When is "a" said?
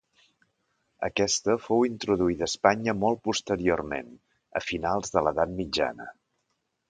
2.45-2.47, 4.61-4.65